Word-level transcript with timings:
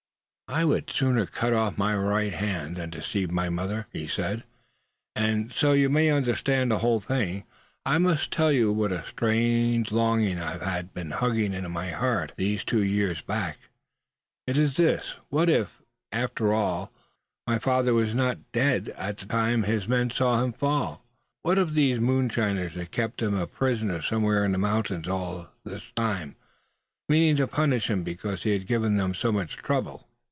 "I 0.53 0.65
would 0.65 0.91
sooner 0.91 1.25
cut 1.25 1.53
off 1.53 1.77
my 1.77 1.95
right 1.95 2.33
hand, 2.33 2.75
suh, 2.75 2.81
than 2.81 2.89
deceive 2.89 3.31
my 3.31 3.47
mother," 3.47 3.87
he 3.93 4.05
said. 4.05 4.43
"And, 5.15 5.49
so 5.49 5.71
you 5.71 5.87
may 5.87 6.09
understand 6.11 6.69
the 6.71 6.79
whole 6.79 6.99
thing, 6.99 7.45
I 7.85 7.97
must 7.99 8.31
tell 8.31 8.51
you 8.51 8.69
what 8.73 8.91
a 8.91 9.05
strange 9.07 9.93
longin' 9.93 10.39
I've 10.39 10.93
been 10.93 11.11
hugging 11.11 11.53
to 11.53 11.69
my 11.69 11.91
heart 11.91 12.33
these 12.35 12.65
two 12.65 12.83
years 12.83 13.21
back. 13.21 13.59
It 14.45 14.57
is 14.57 14.75
this. 14.75 15.15
What 15.29 15.49
if, 15.49 15.81
after 16.11 16.53
all, 16.53 16.91
my 17.47 17.57
father 17.57 17.93
was 17.93 18.13
not 18.13 18.51
dead 18.51 18.89
at 18.97 19.19
the 19.19 19.27
time 19.27 19.63
his 19.63 19.87
men 19.87 20.09
saw 20.09 20.43
him 20.43 20.51
fall; 20.51 21.05
what 21.43 21.57
if 21.59 21.69
these 21.69 22.01
moonshiners 22.01 22.73
have 22.73 22.91
kept 22.91 23.21
him 23.21 23.35
a 23.35 23.47
prisoner 23.47 24.01
somewhere 24.01 24.43
in 24.43 24.51
these 24.51 24.59
mountains 24.59 25.07
all 25.07 25.47
this 25.63 25.83
while, 25.95 26.33
meanin' 27.07 27.37
to 27.37 27.47
punish 27.47 27.89
him 27.89 28.03
because 28.03 28.43
he 28.43 28.51
had 28.51 28.67
given 28.67 28.97
them 28.97 29.11
all 29.11 29.15
so 29.15 29.31
much 29.31 29.55
trouble!" 29.55 30.09